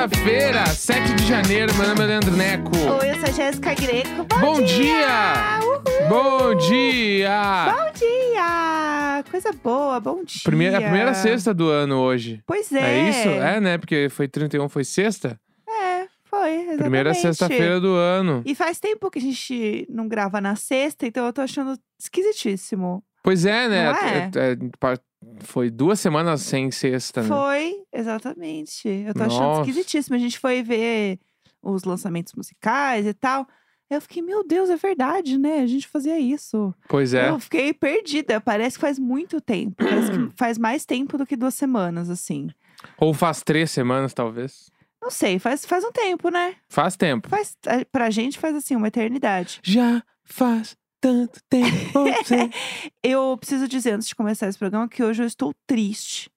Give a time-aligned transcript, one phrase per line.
[0.00, 2.70] Sexta-feira, 7 de janeiro, meu nome é Leandro Neco.
[2.74, 4.24] Oi, eu sou a Jéssica Greco.
[4.40, 5.58] Bom, Bom dia!
[5.58, 6.08] dia!
[6.08, 7.74] Bom dia!
[7.76, 9.24] Bom dia!
[9.30, 10.40] Coisa boa, bom dia.
[10.42, 12.42] Primeira, a primeira sexta do ano hoje.
[12.46, 12.80] Pois é.
[12.80, 13.28] É isso?
[13.28, 13.76] É, né?
[13.76, 15.38] Porque foi 31, foi sexta?
[15.68, 16.78] É, foi, exatamente.
[16.78, 18.42] Primeira sexta-feira do ano.
[18.46, 23.04] E faz tempo que a gente não grava na sexta, então eu tô achando esquisitíssimo.
[23.22, 23.84] Pois é, né?
[23.90, 24.38] É?
[24.38, 24.98] É, é, pa-
[25.40, 27.28] Foi duas semanas sem sexta, né?
[27.28, 28.88] Foi, exatamente.
[28.88, 29.60] Eu tô achando Nossa.
[29.62, 30.16] esquisitíssimo.
[30.16, 31.18] A gente foi ver
[31.62, 33.46] os lançamentos musicais e tal.
[33.90, 35.60] Eu fiquei, meu Deus, é verdade, né?
[35.60, 36.72] A gente fazia isso.
[36.88, 37.28] Pois é.
[37.28, 38.40] Eu fiquei perdida.
[38.40, 39.74] Parece que faz muito tempo.
[39.76, 42.48] Parece que faz mais tempo do que duas semanas, assim.
[42.96, 44.70] Ou faz três semanas, talvez.
[45.02, 46.54] Não sei, faz, faz um tempo, né?
[46.68, 47.28] Faz tempo.
[47.28, 49.58] Faz, a- pra gente faz assim, uma eternidade.
[49.62, 52.04] Já faz tanto tempo.
[53.02, 56.30] Eu preciso dizer, antes de começar esse programa, que hoje eu estou triste.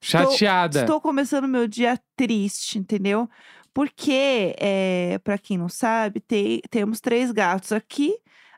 [0.00, 0.80] Chateada.
[0.80, 3.28] Estou começando meu dia triste, entendeu?
[3.72, 8.14] Porque, é, para quem não sabe, tem- temos três gatos aqui.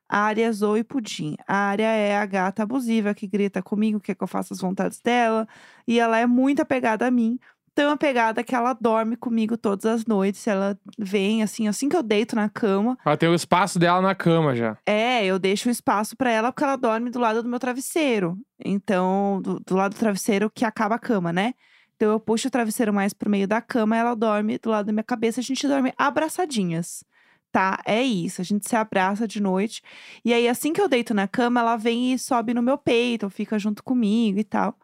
[0.09, 1.37] A Área, Zoe e Pudim.
[1.49, 5.01] A Área é a gata abusiva que grita comigo, quer que eu faça as vontades
[5.01, 5.49] dela.
[5.89, 7.39] E ela é muito apegada a mim.
[7.75, 10.47] Tão apegada que ela dorme comigo todas as noites.
[10.47, 12.99] Ela vem, assim, assim que eu deito na cama.
[13.05, 14.77] Ela tem o espaço dela na cama já.
[14.87, 18.37] É, eu deixo espaço pra ela porque ela dorme do lado do meu travesseiro.
[18.63, 21.55] Então, do, do lado do travesseiro que acaba a cama, né?
[22.03, 24.93] Então eu puxo o travesseiro mais pro meio da cama, ela dorme do lado da
[24.93, 27.05] minha cabeça, a gente dorme abraçadinhas.
[27.53, 27.81] Tá?
[27.87, 29.83] É isso, a gente se abraça de noite.
[30.25, 33.31] E aí assim que eu deito na cama, ela vem e sobe no meu peito,
[33.31, 34.75] fica junto comigo e tal.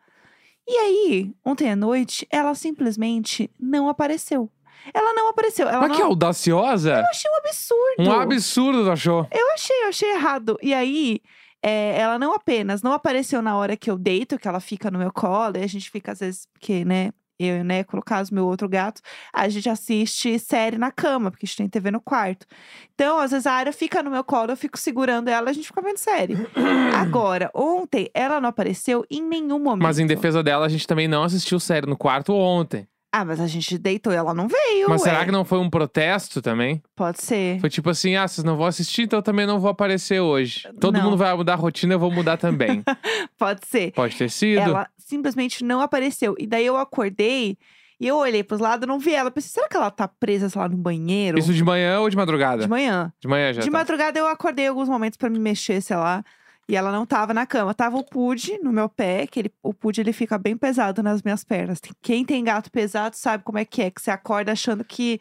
[0.69, 4.51] E aí, ontem à noite, ela simplesmente não apareceu.
[4.93, 5.67] Ela não apareceu.
[5.67, 5.97] Ela Mas não...
[5.97, 6.91] que audaciosa!
[6.91, 8.11] Eu achei um absurdo.
[8.11, 9.27] Um absurdo, tu achou?
[9.33, 10.59] Eu achei, eu achei errado.
[10.63, 11.23] E aí,
[11.63, 14.99] é, ela não apenas não apareceu na hora que eu deito, que ela fica no
[14.99, 18.47] meu colo, e a gente fica, às vezes, porque, né, eu, né, colocar caso, meu
[18.47, 22.47] outro gato, a gente assiste série na cama, porque a gente tem TV no quarto.
[22.95, 25.67] Então, às vezes, a área fica no meu colo, eu fico segurando ela, a gente
[25.67, 26.35] fica vendo série.
[26.97, 29.83] Agora, ontem, ela não apareceu em nenhum momento.
[29.83, 32.89] Mas em defesa dela, a gente também não assistiu série no quarto ontem.
[33.11, 34.89] Ah, mas a gente deitou e ela não veio.
[34.89, 35.25] Mas será ué.
[35.25, 36.83] que não foi um protesto também?
[36.95, 37.59] Pode ser.
[37.59, 40.69] Foi tipo assim, ah, vocês não vão assistir, então eu também não vou aparecer hoje.
[40.79, 41.05] Todo Não.
[41.05, 42.85] mundo vai mudar a rotina, eu vou mudar também.
[43.39, 43.93] Pode ser.
[43.93, 44.61] Pode ter sido.
[44.61, 46.35] Ela simplesmente não apareceu.
[46.39, 47.57] E daí eu acordei
[48.01, 49.31] e eu olhei pros lados, não vi ela.
[49.31, 51.39] Pensei, será que ela tá presa, sei lá, no banheiro?
[51.39, 52.63] Isso de manhã ou de madrugada?
[52.63, 53.13] De manhã.
[53.19, 53.73] De manhã já de tá.
[53.77, 56.23] madrugada eu acordei alguns momentos pra me mexer, sei lá.
[56.69, 57.73] E ela não tava na cama.
[57.73, 61.23] Tava o Pud no meu pé, que ele, o Pud ele fica bem pesado nas
[61.23, 61.81] minhas pernas.
[62.03, 63.91] Quem tem gato pesado sabe como é que é.
[63.91, 65.19] Que você acorda achando que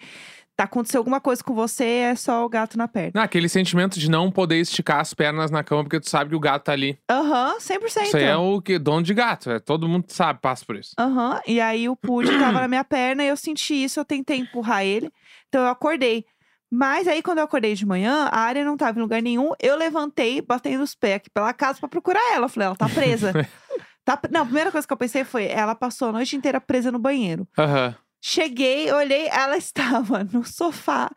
[0.58, 3.12] tá acontecendo alguma coisa com você é só o gato na perna.
[3.14, 6.36] Não, aquele sentimento de não poder esticar as pernas na cama porque tu sabe que
[6.36, 6.98] o gato tá ali.
[7.10, 8.04] Aham, 100%.
[8.04, 9.52] Isso aí é o que dono de gato.
[9.52, 10.94] É, todo mundo sabe, passa por isso.
[11.00, 14.40] Aham, e aí o Pud tava na minha perna e eu senti isso, eu tentei
[14.40, 15.12] empurrar ele.
[15.48, 16.26] Então eu acordei.
[16.72, 19.52] Mas aí, quando eu acordei de manhã, a área não tava em lugar nenhum.
[19.60, 22.46] Eu levantei, batendo os pés aqui pela casa pra procurar ela.
[22.46, 23.34] Eu falei, ela tá presa.
[24.04, 24.20] tá...
[24.30, 27.00] Não, a primeira coisa que eu pensei foi, ela passou a noite inteira presa no
[27.00, 27.48] banheiro.
[27.58, 27.96] Aham.
[28.22, 31.10] Cheguei, olhei, ela estava no sofá,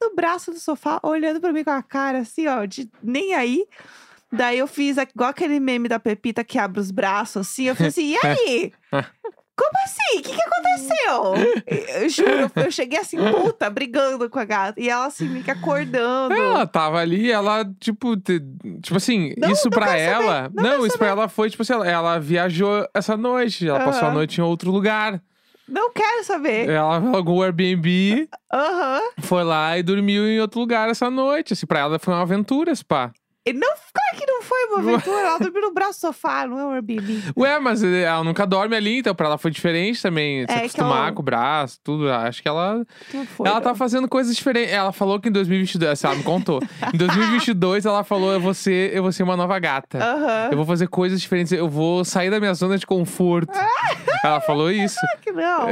[0.00, 3.64] no braço do sofá, olhando pra mim com a cara assim, ó, de nem aí.
[4.30, 7.64] Daí eu fiz igual aquele meme da Pepita que abre os braços assim.
[7.64, 8.72] Eu falei assim, e aí?
[9.58, 10.18] Como assim?
[10.18, 12.00] O que, que aconteceu?
[12.02, 14.80] Eu juro, eu cheguei assim, puta, brigando com a gata.
[14.80, 16.32] E ela assim, meio que acordando.
[16.34, 18.40] Ela tava ali, ela, tipo, te-
[18.80, 20.50] tipo assim, Não, isso não pra quero saber, ela.
[20.54, 23.68] não não, isso pra ela foi, tipo assim, ela, ela viajou essa noite.
[23.68, 25.20] Ela passou a noite em outro lugar.
[25.68, 26.68] Não quero saber.
[26.70, 29.00] Ela alugou o Airbnb, Aham.
[29.20, 31.52] foi lá e dormiu em outro lugar essa noite.
[31.52, 33.10] Assim, pra ela foi uma aventura, pá.
[33.52, 35.20] Não, claro que não foi uma aventura.
[35.20, 37.22] Ela dormiu no braço do sofá, não é um Airbnb.
[37.36, 40.44] Ué, mas ela nunca dorme ali, então pra ela foi diferente também.
[40.46, 42.10] Se É acostumar ela- com o braço, tudo.
[42.10, 43.46] Acho que ela Não foi.
[43.46, 43.62] Ela não.
[43.62, 44.72] tá fazendo coisas diferentes.
[44.72, 46.60] Ela falou que em 2022, assim, ela me contou.
[46.92, 49.98] Em 2022, ela falou: eu vou ser, eu vou ser uma nova gata.
[49.98, 50.48] Aham.
[50.50, 51.52] Eu vou fazer coisas diferentes.
[51.52, 53.52] Eu vou sair da minha zona de conforto.
[54.24, 54.98] ela falou isso.
[55.22, 55.66] que não.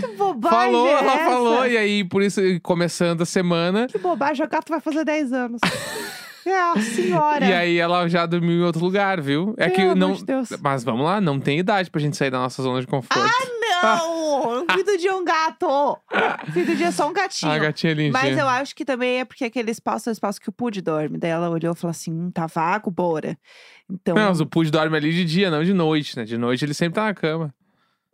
[0.00, 1.24] Que bobagem falou, é ela essa?
[1.30, 1.66] falou.
[1.66, 3.86] E aí, por isso, começando a semana.
[3.86, 5.60] Que bobagem, o gato vai fazer 10 anos.
[6.46, 7.44] é, a senhora.
[7.46, 9.54] E aí, ela já dormiu em outro lugar, viu?
[9.56, 10.12] É que não.
[10.12, 10.48] de Deus.
[10.60, 13.18] Mas vamos lá, não tem idade pra gente sair da nossa zona de conforto.
[13.82, 14.66] Não!
[14.72, 15.98] Filho de um gato!
[16.52, 17.52] Filho de só um gatinho.
[17.52, 18.12] a gatinha lindinha.
[18.12, 20.80] Mas eu acho que também é porque aquele espaço é o espaço que o Pud
[20.80, 21.18] dorme.
[21.18, 23.36] Daí ela olhou e falou assim: hum, tá vago, bora.
[23.90, 24.14] Então.
[24.14, 26.24] Não, mas o Pud dorme ali de dia, não de noite, né?
[26.24, 27.54] De noite ele sempre tá na cama.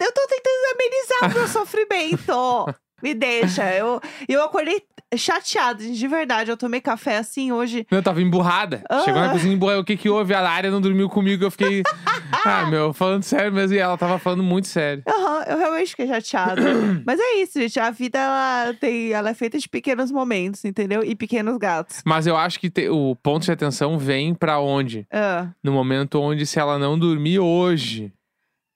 [0.00, 2.75] Eu tô tentando amenizar o meu sofrimento.
[3.03, 3.73] Me deixa.
[3.75, 4.82] Eu, eu acordei
[5.17, 6.51] chateada, gente, de verdade.
[6.51, 7.87] Eu tomei café assim hoje.
[7.91, 8.83] Eu tava emburrada.
[8.89, 9.01] Ah.
[9.01, 9.81] Chegou na cozinha emburrada.
[9.81, 10.35] O que que houve?
[10.35, 11.45] A área não dormiu comigo.
[11.45, 11.83] Eu fiquei.
[12.45, 15.03] ah, meu, falando sério mesmo, e ela tava falando muito sério.
[15.07, 16.62] Aham, eu realmente fiquei chateada.
[17.05, 17.79] Mas é isso, gente.
[17.81, 21.03] A vida, ela, tem, ela é feita de pequenos momentos, entendeu?
[21.05, 22.03] E pequenos gatos.
[22.05, 25.06] Mas eu acho que te- o ponto de atenção vem pra onde?
[25.13, 28.13] Ah, No momento onde, se ela não dormir hoje,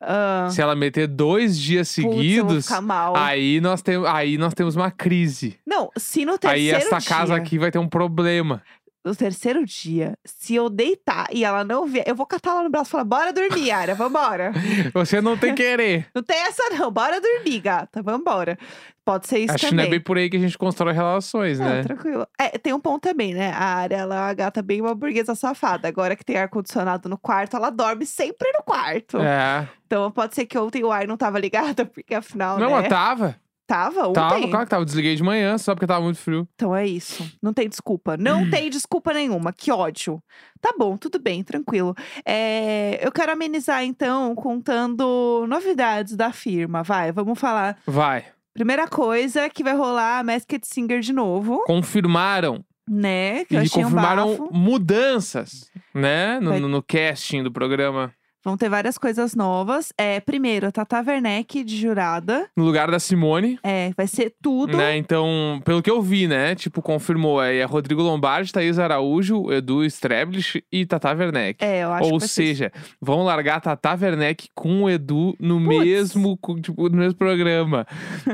[0.06, 0.48] ah.
[0.50, 3.16] se ela meter dois dias Putz, eu vou seguidos, ficar mal.
[3.16, 5.58] aí nós, tem, aí nós temos uma crise.
[5.66, 8.62] Não, se no Aí terceiro essa dia, casa aqui vai ter um problema.
[9.04, 12.70] No terceiro dia, se eu deitar e ela não vier, eu vou catar ela no
[12.70, 14.52] braço e falar, bora dormir, Ara, vambora.
[14.94, 16.06] Você não tem querer.
[16.14, 18.56] não tem essa não, bora dormir, gata, vambora.
[19.04, 19.84] Pode ser isso Acho que também.
[19.84, 21.82] não é bem por aí que a gente constrói relações, Não, né?
[21.82, 22.26] tranquilo.
[22.40, 23.50] É, tem um ponto também, né?
[23.52, 25.86] A área, ela é uma gata bem uma burguesa safada.
[25.86, 29.18] Agora que tem ar-condicionado no quarto, ela dorme sempre no quarto.
[29.18, 29.68] É.
[29.86, 32.76] Então pode ser que ontem o ar não tava ligado, porque afinal, Não, né?
[32.80, 33.36] mas tava.
[33.66, 34.14] Tava ontem.
[34.14, 34.84] Tava, claro que tava.
[34.84, 36.46] Desliguei de manhã, só porque tava muito frio.
[36.54, 37.24] Então é isso.
[37.42, 38.16] Não tem desculpa.
[38.16, 39.52] Não tem desculpa nenhuma.
[39.52, 40.22] Que ódio.
[40.60, 41.94] Tá bom, tudo bem, tranquilo.
[42.26, 46.82] É, eu quero amenizar, então, contando novidades da firma.
[46.82, 47.78] Vai, vamos falar.
[47.86, 48.24] Vai.
[48.52, 52.64] Primeira coisa que vai rolar a Masked Singer de novo, Confirmaram.
[52.88, 53.44] né?
[53.46, 54.48] Que E um confirmaram bafo.
[54.54, 56.38] mudanças, né?
[56.40, 58.12] No, Vai- no casting do programa.
[58.44, 59.92] Vão ter várias coisas novas.
[59.96, 62.48] É, primeiro, a Tata Werneck de jurada.
[62.56, 63.58] No lugar da Simone.
[63.62, 64.76] É, vai ser tudo.
[64.76, 64.96] Né?
[64.98, 66.54] Então, pelo que eu vi, né?
[66.54, 67.42] Tipo, confirmou.
[67.42, 71.64] É, é Rodrigo Lombardi, Thaís Araújo, Edu Streblich e Tata Werneck.
[71.64, 75.34] É, eu acho Ou que vai ser seja, vão largar Tata Werneck com o Edu
[75.40, 75.78] no Puts.
[75.78, 77.86] mesmo, tipo, no mesmo programa.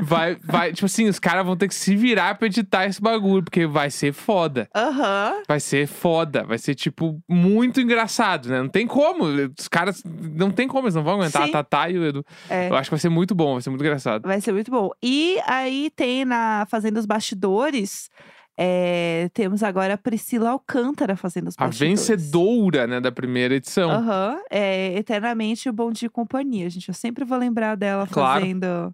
[0.03, 3.43] Vai, vai, tipo assim, os caras vão ter que se virar pra editar esse bagulho,
[3.43, 4.67] porque vai ser foda.
[4.75, 5.41] Aham.
[5.47, 6.43] Vai ser foda.
[6.43, 8.61] Vai ser, tipo, muito engraçado, né?
[8.61, 9.25] Não tem como.
[9.57, 10.00] Os caras.
[10.05, 11.49] Não tem como, eles não vão aguentar Sim.
[11.49, 12.25] a Tatá e o Edu.
[12.49, 12.69] É.
[12.69, 14.27] Eu acho que vai ser muito bom, vai ser muito engraçado.
[14.27, 14.89] Vai ser muito bom.
[15.01, 18.09] E aí tem na Fazenda os Bastidores.
[18.57, 21.99] é, temos agora a Priscila Alcântara fazendo os A bastidores.
[22.07, 23.89] vencedora, né, da primeira edição.
[23.89, 24.37] Aham.
[24.51, 26.87] é eternamente o Bom Dia e Companhia, gente.
[26.89, 28.41] Eu sempre vou lembrar dela Claro.
[28.41, 28.93] fazendo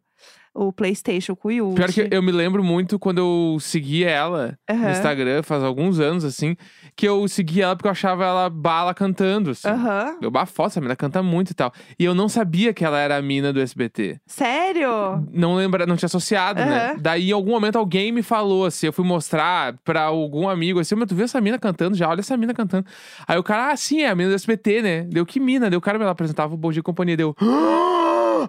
[0.58, 1.76] o PlayStation com o Yudi.
[1.76, 4.92] Pior que eu me lembro muito quando eu segui ela no Aham.
[4.92, 6.58] Instagram, faz alguns anos, assim,
[6.96, 9.68] que eu segui ela porque eu achava ela bala cantando, assim.
[9.68, 10.18] Aham.
[10.20, 11.72] Eu bafo, essa mina canta muito e tal.
[12.00, 14.20] E eu não sabia que ela era a mina do SBT.
[14.26, 15.24] Sério?
[15.32, 16.92] Não lembra, não tinha associado, né?
[16.92, 17.00] Aham.
[17.00, 20.96] Daí, em algum momento, alguém me falou, assim, eu fui mostrar pra algum amigo, assim,
[20.96, 22.10] mas tu viu essa mina cantando já?
[22.10, 22.88] Olha essa mina cantando.
[23.28, 25.04] Aí o cara, ah, sim, é a mina do SBT, né?
[25.04, 25.70] Deu que mina?
[25.70, 27.36] Deu o cara me apresentava o Bom Dia Companhia, deu...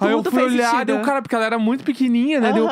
[0.01, 0.87] Aí eu fui olhar, sentido.
[0.87, 2.53] deu, cara, porque ela era muito pequenininha, né?
[2.53, 2.67] Deu...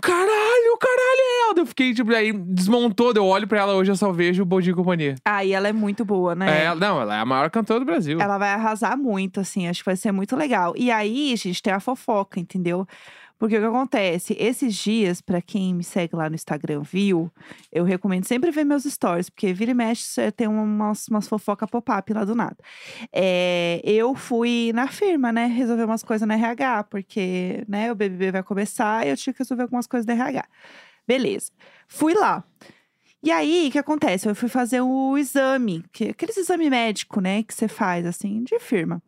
[0.00, 1.54] Caralho, caralho, é ela.
[1.56, 4.72] Eu fiquei, tipo, aí desmontou, deu olho pra ela hoje, eu só vejo o e
[4.72, 5.16] Companhia.
[5.24, 6.64] Ah, e ela é muito boa, né?
[6.64, 8.20] É, não, ela é a maior cantora do Brasil.
[8.20, 10.72] Ela vai arrasar muito, assim, acho que vai ser muito legal.
[10.76, 12.86] E aí, gente, tem a fofoca, entendeu?
[13.44, 14.34] Porque o que acontece?
[14.40, 17.30] Esses dias, pra quem me segue lá no Instagram viu,
[17.70, 22.10] eu recomendo sempre ver meus stories, porque vira e mexe tem umas, umas fofoca pop-up
[22.14, 22.56] lá do nada.
[23.12, 28.30] É, eu fui na firma, né, resolver umas coisas na RH, porque, né, o BBB
[28.32, 30.48] vai começar e eu tinha que resolver algumas coisas da RH.
[31.06, 31.52] Beleza.
[31.86, 32.42] Fui lá.
[33.22, 34.26] E aí, o que acontece?
[34.26, 38.58] Eu fui fazer o exame, que, aqueles exame médico, né, que você faz, assim, de
[38.58, 39.02] firma.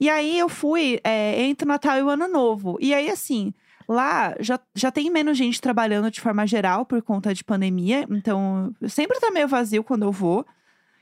[0.00, 2.76] E aí eu fui é, entre o Natal e o Ano Novo.
[2.80, 3.54] E aí, assim,
[3.88, 8.06] lá já, já tem menos gente trabalhando de forma geral por conta de pandemia.
[8.10, 10.46] Então, sempre tá meio vazio quando eu vou.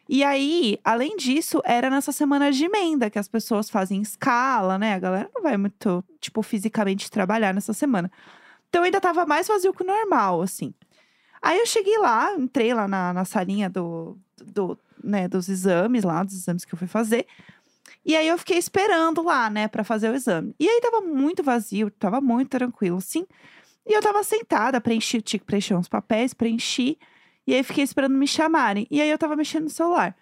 [0.09, 4.95] E aí, além disso, era nessa semana de emenda, que as pessoas fazem escala, né?
[4.95, 8.11] A galera não vai muito, tipo, fisicamente trabalhar nessa semana.
[8.69, 10.75] Então ainda tava mais vazio que o normal, assim.
[11.41, 16.23] Aí eu cheguei lá, entrei lá na, na salinha do, do, né, dos exames lá,
[16.23, 17.26] dos exames que eu fui fazer.
[18.04, 20.54] E aí eu fiquei esperando lá, né, pra fazer o exame.
[20.61, 23.26] E aí tava muito vazio, tava muito tranquilo, sim.
[23.87, 26.99] E eu tava sentada, preenchi, tinha que preencher uns papéis, preenchi.
[27.46, 28.87] E aí fiquei esperando me chamarem.
[28.90, 30.16] E aí eu tava mexendo no celular.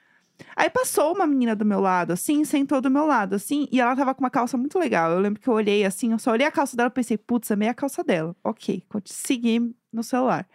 [0.56, 3.94] Aí passou uma menina do meu lado, assim, sentou do meu lado, assim, e ela
[3.94, 5.12] tava com uma calça muito legal.
[5.12, 7.50] Eu lembro que eu olhei assim, eu só olhei a calça dela e pensei, putz,
[7.50, 8.34] amei a calça dela.
[8.42, 10.48] Ok, segui no celular.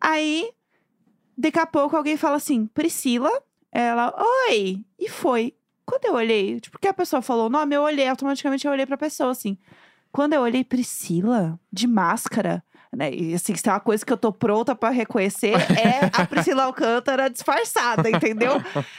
[0.00, 0.50] Aí,
[1.36, 3.30] daqui a pouco, alguém fala assim, Priscila.
[3.72, 4.14] Ela,
[4.48, 4.84] oi!
[4.98, 5.54] E foi.
[5.86, 8.84] Quando eu olhei, tipo, porque a pessoa falou o nome, eu olhei, automaticamente eu olhei
[8.84, 9.56] pra pessoa, assim.
[10.10, 12.62] Quando eu olhei, Priscila, de máscara,
[12.92, 13.12] né?
[13.12, 16.64] E assim, se tem uma coisa que eu tô pronta pra reconhecer, é a Priscila
[16.64, 18.54] Alcântara disfarçada, entendeu?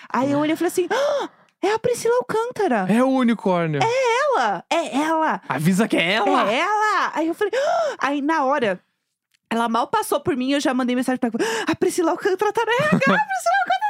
[0.09, 1.29] Aí eu olhei e falei assim: "Ah,
[1.61, 2.85] é a Priscila Alcântara!
[2.87, 3.81] É o unicórnio.
[3.83, 4.63] Ela!
[4.69, 5.41] É ela!
[5.49, 6.51] Avisa que é ela.
[6.51, 7.11] É ela!
[7.15, 8.79] Aí eu falei, "Ah!" aí na hora,
[9.49, 11.63] ela mal passou por mim, eu já mandei mensagem pra ela.
[11.67, 13.86] A Priscila Alcântara tá na RH, a Priscila Alcântara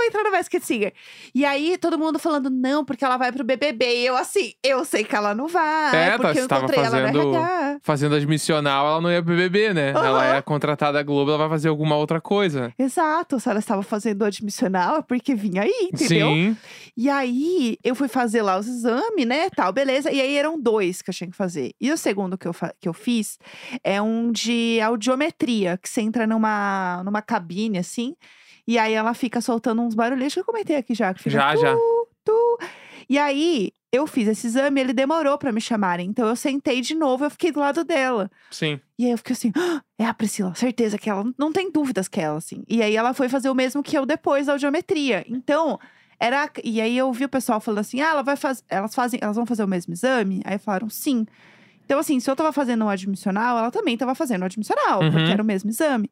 [0.00, 0.92] vai entrar no Masked Singer.
[1.34, 4.02] E aí, todo mundo falando, não, porque ela vai pro BBB.
[4.02, 6.60] E eu assim, eu sei que ela não vai, É, tá, porque eu você tava
[6.64, 7.78] encontrei ela fazendo- no RH.
[7.82, 9.90] Fazendo admissional, ela não ia pro BBB, né?
[9.92, 10.06] Aham.
[10.06, 12.72] Ela é contratada da Globo, ela vai fazer alguma outra coisa.
[12.78, 16.28] Exato, se ela estava fazendo admissional, é porque vinha aí, entendeu?
[16.28, 16.56] Sim.
[16.96, 20.10] E aí, eu fui fazer lá os exames, né, tal, beleza.
[20.10, 21.72] E aí, eram dois que eu tinha que fazer.
[21.80, 23.38] E o segundo que eu, que eu fiz
[23.84, 28.14] é um de audiometria, que você entra numa, numa cabine, assim,
[28.72, 31.12] e aí ela fica soltando uns barulhinhos que eu comentei aqui já.
[31.14, 31.76] Que fica Já, tu, já.
[32.24, 32.58] tu.
[33.08, 36.08] E aí, eu fiz esse exame, ele demorou pra me chamarem.
[36.08, 38.30] Então, eu sentei de novo, eu fiquei do lado dela.
[38.50, 38.78] Sim.
[38.96, 42.06] E aí eu fiquei assim, "Ah, é a Priscila, certeza que ela, não tem dúvidas
[42.06, 42.62] que é ela, assim.
[42.68, 45.24] E aí ela foi fazer o mesmo que eu depois da audiometria.
[45.28, 45.76] Então,
[46.20, 46.48] era.
[46.62, 48.62] E aí eu ouvi o pessoal falando assim, ah, ela vai fazer.
[48.68, 50.40] Elas fazem, elas vão fazer o mesmo exame?
[50.44, 51.26] Aí falaram sim.
[51.84, 55.10] Então, assim, se eu tava fazendo um admissional, ela também tava fazendo o admissional, Uhum.
[55.10, 56.08] porque era o mesmo exame.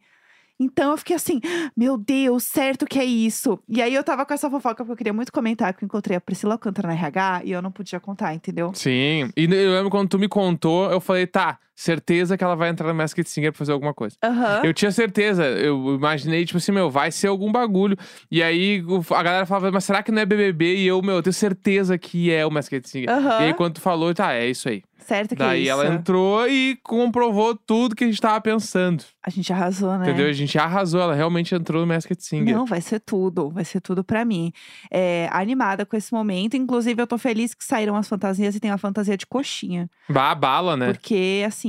[0.59, 1.41] Então eu fiquei assim,
[1.77, 3.59] meu Deus, certo que é isso.
[3.69, 6.17] E aí eu tava com essa fofoca porque eu queria muito comentar que eu encontrei
[6.17, 8.73] a Priscila Alcântara na RH e eu não podia contar, entendeu?
[8.75, 9.31] Sim.
[9.37, 12.89] E eu lembro quando tu me contou, eu falei, tá, certeza que ela vai entrar
[12.89, 14.17] no Masked Singer pra fazer alguma coisa.
[14.23, 14.63] Aham.
[14.65, 17.97] Eu tinha certeza, eu imaginei, tipo assim, meu, vai ser algum bagulho.
[18.29, 20.79] E aí a galera falava, mas será que não é BBB?
[20.79, 23.09] E eu, meu, eu tenho certeza que é o Masked Singer.
[23.09, 23.41] Aham.
[23.41, 24.83] E aí quando tu falou, tá, é isso aí.
[24.99, 25.71] Certo que é Daí isso.
[25.71, 29.03] ela entrou e comprovou tudo que a gente tava pensando.
[29.25, 30.07] A gente arrasou, né?
[30.07, 30.29] Entendeu?
[30.29, 32.55] A gente arrasou, ela realmente entrou no Masked Singer.
[32.55, 34.53] Não, vai ser tudo, vai ser tudo pra mim.
[34.91, 36.57] É, animada com esse momento.
[36.57, 39.89] Inclusive, eu tô feliz que saíram as fantasias e tem a fantasia de coxinha.
[40.11, 40.93] Bah, bala, né?
[40.93, 41.68] Porque, assim.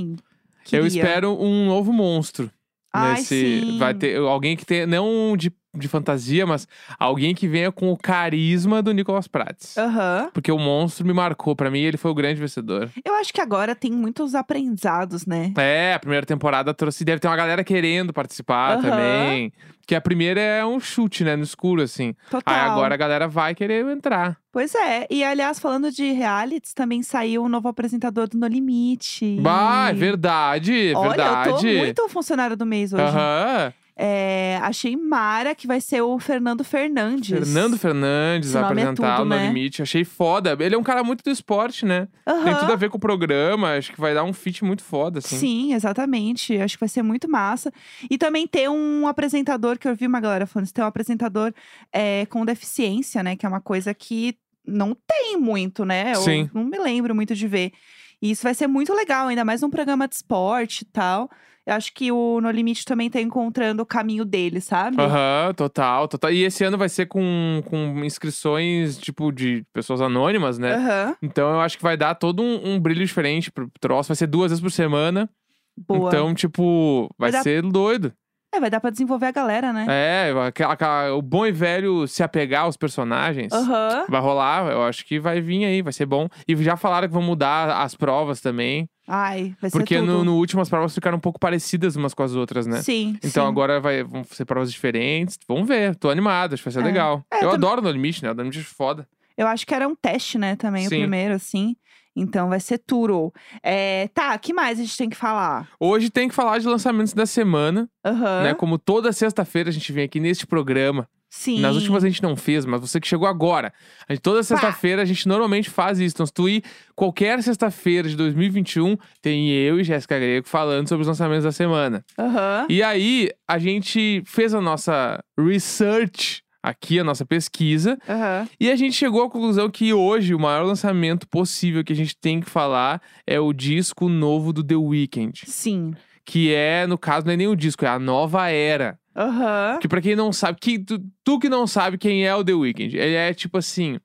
[0.72, 0.88] Eu queria.
[0.88, 2.52] espero um novo monstro.
[2.94, 3.78] Ai, nesse sim.
[3.78, 7.98] vai ter alguém que tenha não de, de fantasia, mas alguém que venha com o
[7.98, 9.78] carisma do Nicolas Prates.
[9.78, 10.30] Aham.
[10.34, 12.90] Porque o monstro me marcou, pra mim ele foi o grande vencedor.
[13.06, 15.54] Eu acho que agora tem muitos aprendizados, né?
[15.58, 18.82] É, a primeira temporada trouxe, deve ter uma galera querendo participar Aham.
[18.82, 19.54] também.
[19.86, 22.14] Que a primeira é um chute, né, no escuro assim.
[22.30, 22.54] Total.
[22.54, 24.38] Aí agora a galera vai querer entrar.
[24.52, 25.08] Pois é.
[25.10, 29.40] E, aliás, falando de realities, também saiu o novo apresentador do No Limite.
[29.42, 31.50] Bah, é verdade, é Olha, verdade.
[31.50, 33.02] eu tô muito funcionário do mês hoje.
[33.04, 33.74] Aham.
[34.02, 37.38] É, achei Mara que vai ser o Fernando Fernandes.
[37.38, 39.48] Fernando Fernandes vai é apresentar tudo, o No né?
[39.48, 39.82] Limite.
[39.82, 40.56] Achei foda.
[40.58, 42.08] Ele é um cara muito do esporte, né?
[42.26, 42.60] Tem Aham.
[42.60, 43.76] tudo a ver com o programa.
[43.76, 45.36] Acho que vai dar um fit muito foda, assim.
[45.38, 46.58] Sim, exatamente.
[46.62, 47.74] Acho que vai ser muito massa.
[48.10, 51.54] E também ter um apresentador, que eu vi uma galera falando, ter um apresentador
[51.92, 53.36] é, com deficiência, né?
[53.36, 56.14] Que é uma coisa que não tem muito, né?
[56.16, 56.50] Eu Sim.
[56.54, 57.74] não me lembro muito de ver.
[58.22, 61.30] E isso vai ser muito legal, ainda mais num programa de esporte e tal.
[61.70, 65.00] Eu acho que o No Limite também tá encontrando o caminho dele, sabe?
[65.00, 66.32] Aham, total, total.
[66.32, 70.74] E esse ano vai ser com, com inscrições, tipo, de pessoas anônimas, né?
[70.76, 71.16] Aham.
[71.22, 74.10] Então eu acho que vai dar todo um, um brilho diferente pro troço.
[74.10, 75.30] Vai ser duas vezes por semana.
[75.78, 76.10] Boa.
[76.10, 78.12] Então, tipo, vai, Vai dar- ser doido.
[78.52, 79.86] É, vai dar pra desenvolver a galera, né?
[79.88, 83.54] É, aquela- aquela- o bom e velho se apegar aos personagens.
[83.54, 84.06] Aham.
[84.10, 86.28] Vai rolar, eu acho que vai vir aí, vai ser bom.
[86.48, 88.90] E já falaram que vão mudar as provas também.
[89.08, 90.14] Ai, vai Porque ser tudo.
[90.14, 92.82] no, no último as provas ficaram um pouco parecidas umas com as outras, né?
[92.82, 93.50] Sim, Então sim.
[93.52, 95.38] agora vai, vão ser provas diferentes.
[95.48, 96.92] Vamos ver, tô animado, acho que vai ser É.
[96.92, 97.24] legal.
[97.32, 98.32] É, eu adoro No Limite, né?
[98.32, 99.08] O No Limite é foda.
[99.38, 101.00] Eu acho que era um teste, né, também, o Sim.
[101.00, 101.76] primeiro, assim.
[102.20, 103.34] Então vai ser tudo.
[103.64, 105.70] É, tá, que mais a gente tem que falar?
[105.80, 108.44] Hoje tem que falar de lançamentos da semana, Aham.
[108.44, 108.54] né?
[108.54, 111.08] Como toda sexta-feira a gente vem aqui neste programa.
[111.30, 111.60] Sim.
[111.60, 113.72] Nas últimas a gente não fez, mas você que chegou agora.
[114.10, 116.16] Gente, toda sexta-feira a gente normalmente faz isso.
[116.16, 116.64] Então, se tu ir
[116.96, 122.04] qualquer sexta-feira de 2021, tem eu e Jéssica Grego falando sobre os lançamentos da semana.
[122.18, 122.66] Aham.
[122.68, 127.98] E aí, a gente fez a nossa research aqui, a nossa pesquisa.
[128.08, 128.48] Aham.
[128.60, 132.16] E a gente chegou à conclusão que hoje o maior lançamento possível que a gente
[132.18, 135.44] tem que falar é o disco novo do The Weeknd.
[135.46, 135.94] Sim.
[136.26, 139.00] Que é, no caso, não é nem o disco, é a nova era.
[139.16, 139.80] Aham.
[139.82, 142.54] Que pra quem não sabe, que, tu, tu que não sabe quem é o The
[142.54, 144.00] Weeknd, ele é tipo assim.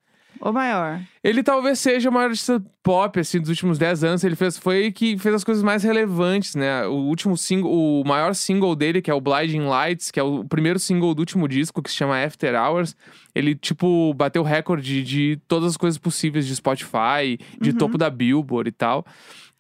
[0.45, 1.01] O maior.
[1.23, 4.25] Ele talvez seja o maior artista pop, assim, dos últimos 10 anos.
[4.25, 6.87] Ele fez, foi que fez as coisas mais relevantes, né?
[6.87, 10.45] O último single, o maior single dele, que é o Blinding Lights, que é o
[10.45, 12.95] primeiro single do último disco, que se chama After Hours.
[13.35, 17.77] Ele, tipo, bateu recorde de todas as coisas possíveis de Spotify, de Uhum.
[17.79, 19.07] topo da Billboard e tal.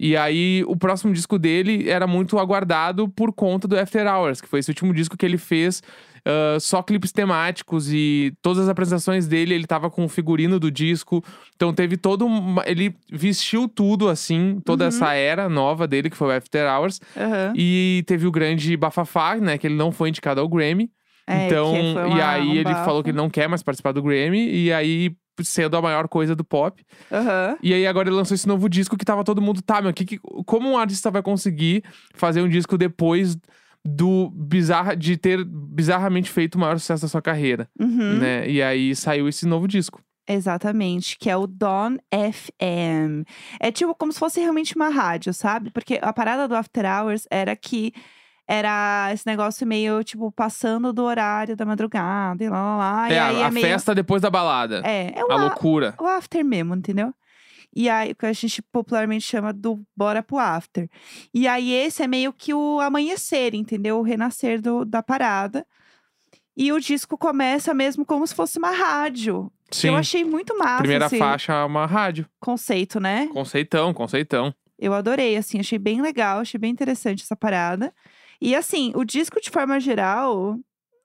[0.06, 4.48] E aí, o próximo disco dele era muito aguardado por conta do After Hours, que
[4.48, 5.82] foi esse último disco que ele fez
[6.26, 10.70] ah, só clipes temáticos e todas as apresentações dele, ele tava com o figurino do
[10.70, 11.22] disco.
[11.54, 12.56] Então teve todo um.
[12.66, 14.88] Ele vestiu tudo assim, toda Uhum.
[14.88, 17.00] essa era nova dele, que foi o After Hours.
[17.16, 17.52] Aham.
[17.56, 19.58] E teve o grande bafafá, né?
[19.58, 20.90] Que ele não foi indicado ao Grammy.
[21.26, 22.84] É, então, uma- e aí um ele bafo.
[22.84, 24.48] falou que ele não quer mais participar do Grammy.
[24.50, 25.12] E aí,
[25.42, 26.84] sendo a maior coisa do pop.
[27.10, 27.56] Aham.
[27.62, 30.04] E aí agora ele lançou esse novo disco que tava todo mundo, tá, meu, que,
[30.04, 31.82] que, como um artista vai conseguir
[32.14, 33.36] fazer um disco depois
[33.84, 38.18] do bizarra, de ter bizarramente feito o maior sucesso da sua carreira, Uhum.
[38.18, 38.48] né?
[38.48, 40.00] E aí saiu esse novo disco.
[40.26, 43.26] Exatamente, que é o Dawn FM.
[43.60, 45.70] É tipo como se fosse realmente uma rádio, sabe?
[45.70, 47.92] Porque a parada do After Hours era que
[48.46, 53.08] era esse negócio meio, tipo, passando do horário da madrugada e lá, lá, lá.
[53.08, 53.66] é e a, aí a é meio...
[53.66, 54.82] festa depois da balada.
[54.84, 55.94] É, é o, a a- loucura.
[56.00, 57.12] o after mesmo, entendeu?
[57.76, 60.88] E aí, o que a gente popularmente chama do bora pro after.
[61.32, 63.98] E aí, esse é meio que o amanhecer, entendeu?
[63.98, 65.66] O renascer do, da parada.
[66.56, 69.50] E o disco começa mesmo como se fosse uma rádio.
[69.72, 69.88] Sim.
[69.88, 72.26] Eu achei muito massa Primeira esse faixa é uma rádio.
[72.38, 73.28] conceito, né?
[73.32, 74.54] Conceitão, conceitão.
[74.78, 77.92] Eu adorei, assim, achei bem legal, achei bem interessante essa parada.
[78.44, 80.56] E assim, o disco de forma geral.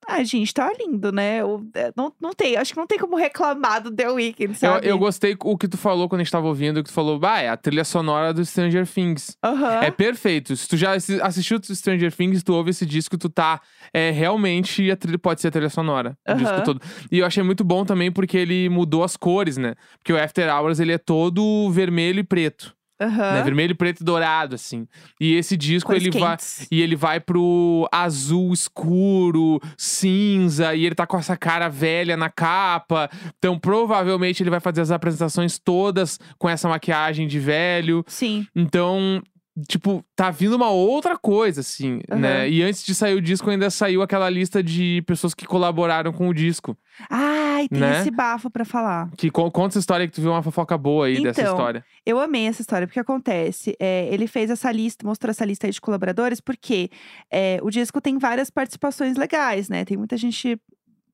[0.08, 1.44] Ai, gente, tá lindo, né?
[1.46, 4.56] O- é, não, não tem, acho que não tem como reclamar do The Weeknd, Eu,
[4.56, 4.88] sabe?
[4.88, 7.40] eu gostei o que tu falou quando a gente tava ouvindo, que tu falou, bah,
[7.42, 9.38] é a trilha sonora do Stranger Things.
[9.44, 9.84] Aham.
[9.84, 10.56] É perfeito.
[10.56, 13.62] Se tu já assi- assistiu Stranger Things, tu ouve esse disco, tu tá.
[13.94, 16.18] É, realmente a trilha pode ser a trilha sonora.
[16.28, 16.82] O disco todo.
[17.12, 19.76] E eu achei muito bom também porque ele mudou as cores, né?
[20.00, 22.76] Porque o After Hours ele é todo vermelho e preto.
[23.00, 23.34] Aham.
[23.34, 23.44] Né?
[23.44, 24.88] Vermelho, preto e dourado, assim.
[25.20, 26.38] E esse disco ele vai.
[26.70, 32.30] E ele vai pro azul escuro, cinza, e ele tá com essa cara velha na
[32.30, 33.10] capa.
[33.38, 38.04] Então, provavelmente, ele vai fazer as apresentações todas com essa maquiagem de velho.
[38.08, 38.46] Sim.
[38.56, 39.22] Então,
[39.68, 42.20] tipo, tá vindo uma outra coisa, assim, Aham.
[42.20, 42.50] né?
[42.50, 46.28] E antes de sair o disco, ainda saiu aquela lista de pessoas que colaboraram com
[46.30, 46.78] o disco.
[47.10, 48.00] Ai, tem Né?
[48.02, 49.10] esse bafo pra falar.
[49.18, 51.84] Que co- conta essa história que tu viu uma fofoca boa aí dessa Então, história.
[52.06, 53.76] Eu amei essa história, porque acontece.
[53.80, 56.90] é, ele fez essa lista, mostrou essa lista aí de colaboradores, porque
[57.32, 59.86] é, o disco tem várias participações legais, né?
[59.86, 60.60] Tem muita gente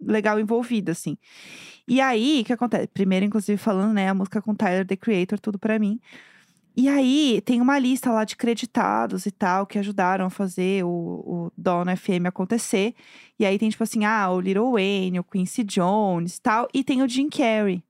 [0.02, 1.18] legal envolvida, assim.
[1.88, 2.88] E aí, o que acontece?
[2.88, 6.00] Primeiro, inclusive, falando, né, a música com Tyler, The Creator, tudo pra mim.
[6.78, 10.90] E aí, tem uma lista lá de creditados e tal, que ajudaram a fazer o,
[10.90, 12.94] o Dawn FM acontecer.
[13.40, 16.68] E aí tem, tipo assim, ah, o Little Wayne, o Quincy Jones e tal.
[16.74, 17.82] E tem o Jim Carrey.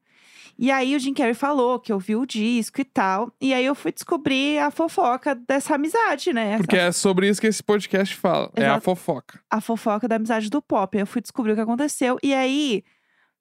[0.57, 3.31] E aí o Jim Carrey falou que ouviu o disco e tal.
[3.41, 6.57] E aí eu fui descobrir a fofoca dessa amizade, né?
[6.57, 8.49] Porque é sobre isso que esse podcast fala.
[8.55, 8.81] É a Exato.
[8.81, 9.39] fofoca.
[9.49, 10.97] A fofoca da amizade do pop.
[10.97, 12.17] Eu fui descobrir o que aconteceu.
[12.23, 12.83] E aí,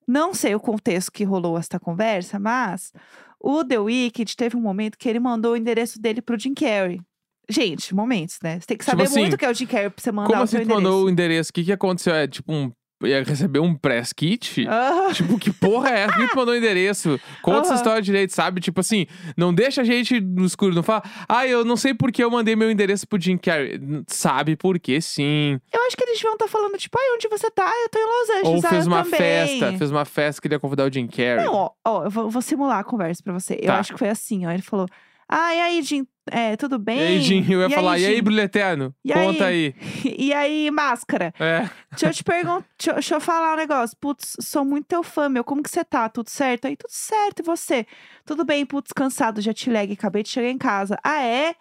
[0.07, 2.93] não sei o contexto que rolou essa conversa, mas
[3.40, 7.01] o The Wicked teve um momento que ele mandou o endereço dele pro Jim Carrey.
[7.49, 8.59] Gente, momentos, né?
[8.59, 10.11] Você tem que Tipo saber assim, muito o que é o Jim Carrey pra você
[10.11, 11.05] mandar Como o assim seu tu mandou endereço.
[11.07, 11.51] o endereço?
[11.51, 12.14] O que que aconteceu?
[12.14, 12.73] É tipo um...
[13.02, 14.66] Ia receber um press kit?
[14.68, 16.12] Ah, Tipo, que porra é essa?
[16.14, 17.20] Por que tu mandou o endereço?
[17.42, 17.76] Conta essa Aham.
[17.76, 18.61] história direito, sabe?
[18.61, 20.74] Tipo assim, não deixa a gente no escuro.
[20.74, 23.78] Não fala, ah, eu não sei por que eu mandei meu endereço pro Jim Carrey.
[24.07, 25.61] Sabe por que sim.
[25.72, 27.70] eu acho que eles deviam estar falando, tipo, ai, onde você tá?
[27.83, 28.48] Eu tô em Los Angeles.
[28.48, 29.18] Ou ah, fez eu uma também.
[29.20, 31.44] festa, fez uma festa, queria convidar o Jim Carrey.
[31.44, 33.54] Não, ó, ó, eu vou, vou simular a conversa pra você.
[33.61, 33.78] Eu Tá.
[33.80, 34.50] acho que foi assim, ó.
[34.50, 34.87] Ele falou:
[35.28, 36.98] Ah, e aí, Jim, é, tudo bem?
[36.98, 38.22] e aí, Jim, eu ia falar, e aí?
[38.22, 38.94] Brilho Eterno?
[39.04, 39.74] E Conta aí.
[40.18, 41.32] E aí, máscara?
[41.38, 41.68] É.
[41.90, 43.96] Deixa eu te perguntar, deixa, eu- deixa eu falar um negócio.
[44.00, 45.44] Putz, sou muito teu fã, meu.
[45.44, 46.08] Como que você tá?
[46.08, 46.66] Tudo certo?
[46.66, 47.40] Aí, tudo certo.
[47.40, 47.87] E você?
[48.24, 50.98] Tudo bem, putz, cansado, jet lag, acabei de chegar em casa.
[51.04, 51.54] Ah, é?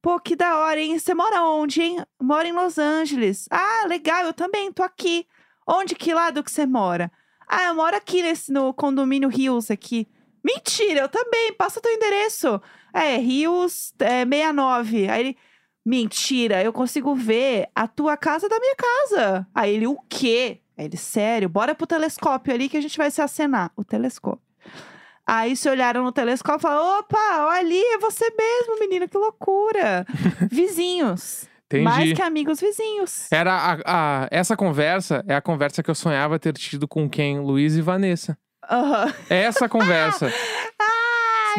[0.00, 0.98] Pô, que da hora, hein?
[0.98, 1.98] Você mora onde, hein?
[2.22, 3.46] Moro em Los Angeles.
[3.50, 5.26] Ah, legal, eu também, tô aqui.
[5.66, 7.10] Onde, que lado que você mora?
[7.48, 10.06] Ah, eu moro aqui nesse, no condomínio Rios aqui.
[10.44, 11.52] Mentira, eu também.
[11.54, 12.60] Passa teu endereço.
[12.92, 15.08] É, Rios é, 69.
[15.08, 15.36] Aí ele.
[15.86, 19.46] Mentira, eu consigo ver a tua casa da minha casa.
[19.54, 20.60] Aí ele, o quê?
[20.76, 23.70] Aí ele, sério, bora pro telescópio ali que a gente vai se acenar.
[23.74, 24.42] O telescópio.
[25.26, 29.16] Aí se olharam no telescópio e falaram: opa, olha ali, é você mesmo, menino, que
[29.16, 30.04] loucura.
[30.50, 31.46] vizinhos.
[31.66, 31.84] Entendi.
[31.84, 33.30] Mais que amigos vizinhos.
[33.32, 33.72] Era a,
[34.24, 37.40] a- essa conversa é a conversa que eu sonhava ter tido com quem?
[37.40, 38.36] Luiz e Vanessa.
[39.30, 40.26] É essa conversa.
[40.26, 40.87] Ai,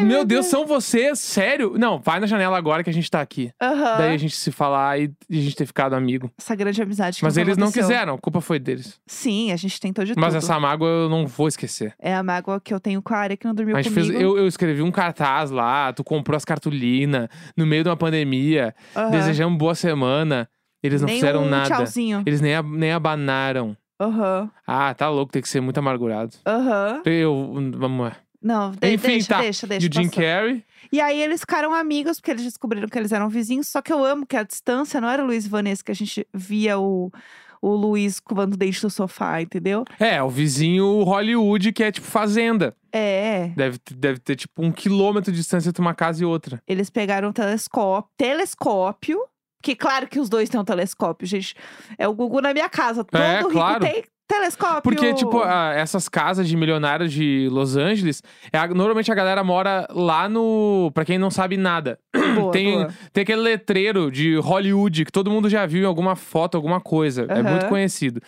[0.04, 1.18] Meu Deus, são vocês?
[1.18, 1.74] Sério?
[1.78, 3.50] Não, vai na janela agora que a gente tá aqui.
[3.60, 3.98] Aham.
[3.98, 6.30] Daí a gente se falar e a gente ter ficado amigo.
[6.38, 7.88] Essa grande amizade que Mas eles não aconteceu.
[7.88, 9.00] quiseram, a culpa foi deles.
[9.06, 10.38] Sim, a gente tentou de Mas tudo.
[10.44, 11.94] essa mágoa eu não vou esquecer.
[11.98, 14.12] É a mágoa que eu tenho com a área que não dormiu A gente comigo.
[14.12, 17.96] fez, eu, eu escrevi um cartaz lá, tu comprou as cartolinas no meio de uma
[17.96, 18.74] pandemia.
[18.96, 19.10] Aham.
[19.10, 20.48] Desejamos boa semana.
[20.82, 21.68] Eles não Nem fizeram um nada.
[21.68, 22.22] tchauzinho.
[22.24, 23.76] Eles nem, nem abanaram.
[24.00, 24.50] Aham.
[24.66, 26.34] Ah, tá louco, tem que ser muito amargurado.
[26.46, 27.02] Aham.
[27.04, 27.52] Eu.
[27.76, 28.16] Vamos lá.
[28.42, 29.40] Não, de Enfim, deixa, tá.
[29.42, 29.86] deixa, deixa.
[29.86, 30.22] E o Jim passou.
[30.22, 30.64] Carrey?
[30.90, 33.68] E aí eles ficaram amigos, porque eles descobriram que eles eram vizinhos.
[33.68, 35.94] Só que eu amo que a distância não era o Luiz e Vanessa, que a
[35.94, 37.12] gente via o,
[37.60, 39.84] o Luiz covando dente do sofá, entendeu?
[39.98, 42.74] É, o vizinho Hollywood, que é tipo fazenda.
[42.92, 43.48] É.
[43.54, 46.62] Deve, ter- deve ter tipo um quilômetro de distância entre uma casa e outra.
[46.66, 48.10] Eles pegaram um telescópio.
[48.16, 49.20] Telescópio.
[49.62, 51.54] Que claro que os dois têm um telescópio, gente.
[51.98, 53.04] É o Gugu na minha casa.
[53.04, 53.80] Todo É, rico claro.
[53.84, 54.82] tem Telescópio!
[54.82, 59.42] Porque, tipo, a- essas casas de milionários de Los Angeles, é a- normalmente a galera
[59.42, 60.90] mora lá no.
[60.94, 61.98] Pra quem não sabe nada.
[62.36, 62.88] Boa, tem, boa.
[63.12, 67.26] tem aquele letreiro de Hollywood que todo mundo já viu em alguma foto, alguma coisa.
[67.28, 67.50] É Aham.
[67.50, 68.20] muito conhecido.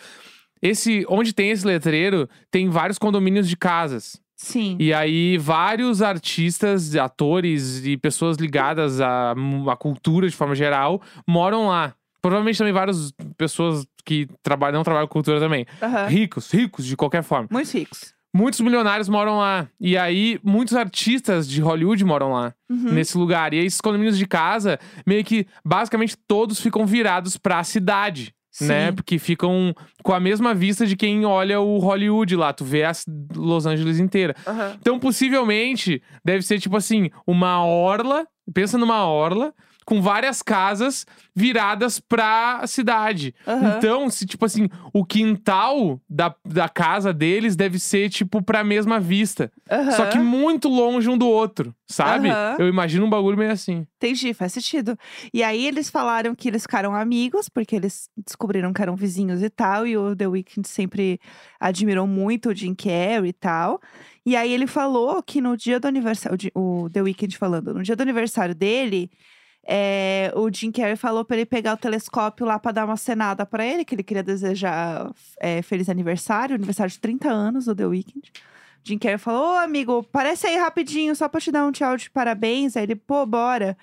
[0.61, 4.21] Esse, onde tem esse letreiro, tem vários condomínios de casas.
[4.35, 4.75] Sim.
[4.79, 9.31] E aí, vários artistas, atores e pessoas ligadas à,
[9.71, 11.93] à cultura de forma geral moram lá.
[12.21, 15.65] Provavelmente também várias pessoas que trabalham, não trabalham com cultura também.
[15.81, 16.07] Aham.
[16.07, 17.47] Ricos, ricos de qualquer forma.
[17.51, 18.13] Muitos ricos.
[18.35, 19.67] Muitos milionários moram lá.
[19.79, 22.91] E aí, muitos artistas de Hollywood moram lá, Uhum.
[22.91, 23.53] nesse lugar.
[23.53, 28.33] E aí, esses condomínios de casa, meio que, basicamente, todos ficam virados pra cidade.
[28.61, 28.87] Né?
[28.89, 28.95] Sim.
[28.95, 32.53] Porque ficam com a mesma vista de quem olha o Hollywood lá.
[32.53, 32.91] Tu vê a
[33.35, 34.35] Los Angeles inteira.
[34.47, 34.77] Aham.
[34.79, 38.27] Então, possivelmente, deve ser tipo assim, uma orla.
[38.53, 39.53] Pensa numa orla
[39.85, 43.33] com várias casas viradas pra cidade.
[43.47, 43.75] Aham.
[43.77, 48.99] Então, se tipo assim, o quintal da, da casa deles deve ser tipo pra mesma
[48.99, 49.51] vista.
[49.95, 52.29] Só que muito longe um do outro, sabe?
[52.29, 52.57] Aham.
[52.59, 53.85] Eu imagino um bagulho meio assim.
[53.97, 54.97] Entendi, faz sentido.
[55.33, 59.49] E aí eles falaram que eles ficaram amigos, porque eles descobriram que eram vizinhos e
[59.49, 61.19] tal, e o The Weeknd sempre
[61.59, 63.79] admirou muito o Jim Carrey e tal.
[64.25, 67.95] E aí ele falou que no dia do aniversário, o The Weeknd falando, no dia
[67.95, 69.09] do aniversário dele,
[69.65, 73.45] é, o Jim Carrey falou pra ele pegar o telescópio lá pra dar uma cenada
[73.45, 77.85] pra ele, que ele queria desejar é, feliz aniversário, aniversário de 30 anos do The
[77.85, 78.31] Weeknd.
[78.83, 82.09] Jim Carrey falou, ô amigo, parece aí rapidinho, só pra te dar um tchau de
[82.09, 82.75] parabéns.
[82.75, 83.77] Aí ele, pô, bora.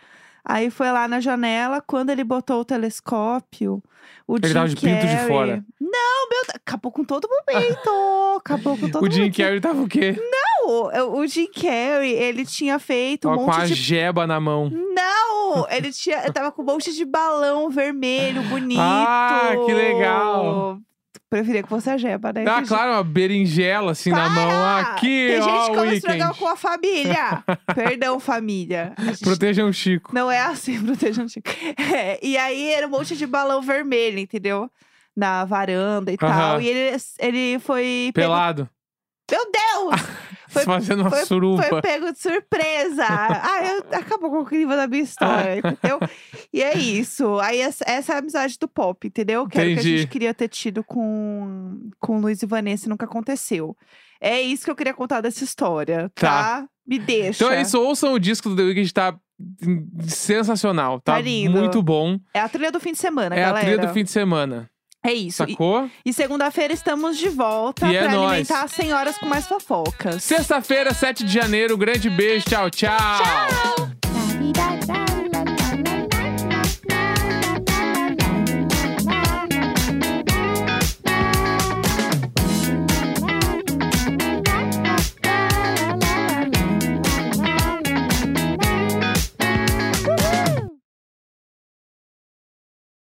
[0.44, 3.82] Aí foi lá na janela, quando ele botou o telescópio,
[4.26, 5.64] o Ele Jim tava de pinto de Carrey- fora.
[5.80, 7.90] Não, meu Deus, acabou com todo momento.
[8.38, 9.36] acabou com todo o Jim momento.
[9.36, 10.16] Carrey tava o quê?
[10.64, 14.38] O, o Jim Carrey, ele tinha feito um Tava com a monte de jeba na
[14.40, 14.70] mão.
[14.70, 15.19] não!
[15.70, 18.80] Ele tinha, tava com um monte de balão vermelho, bonito.
[18.80, 20.78] Ah, que legal.
[21.28, 22.44] Preferia que fosse a Jeba, né?
[22.44, 24.50] Ah, Tem claro, uma berinjela assim na mão.
[24.50, 27.44] Ah, Aqui, Tem ó, gente que o come com a família.
[27.72, 28.92] Perdão, família.
[28.96, 30.12] A gente Protejam o Chico.
[30.12, 31.48] Não é assim, protejam o Chico.
[31.94, 34.68] É, e aí era um monte de balão vermelho, entendeu?
[35.16, 36.28] Na varanda e tal.
[36.30, 36.62] Aham.
[36.62, 38.10] E ele, ele foi.
[38.12, 38.68] pego- Pelado.
[39.30, 40.00] Meu Deus!
[40.50, 41.62] Foi- fazendo uma Foi, suruba.
[41.62, 43.04] foi pego de surpresa.
[43.08, 46.00] ah, eu, acabou com o clima da minha história, entendeu?
[46.52, 47.38] E é isso.
[47.38, 49.46] Aí essa, essa é a amizade do pop, entendeu?
[49.46, 52.88] Que era o que a gente queria ter tido com, com Luiz e Vanessa e
[52.88, 53.76] nunca aconteceu.
[54.20, 56.66] É isso que eu queria contar dessa história, tá?
[56.84, 57.44] Me deixa.
[57.44, 59.16] Então é isso, ouçam o disco do The Weeknd, tá
[60.08, 61.00] sensacional.
[61.00, 61.58] Tá, Tá lindo.
[61.58, 62.18] muito bom.
[62.34, 63.58] É a trilha do fim de semana, é galera.
[63.58, 64.69] a trilha do fim de semana.
[65.02, 65.42] É isso.
[65.44, 65.90] E, Sacou?
[66.04, 68.30] e segunda-feira estamos de volta E é pra nóis.
[68.32, 70.22] alimentar as senhoras com mais fofocas.
[70.22, 71.76] Sexta-feira, 7 de janeiro.
[71.78, 72.44] Grande beijo.
[72.48, 72.98] Tchau, tchau.
[72.98, 73.90] Tchau!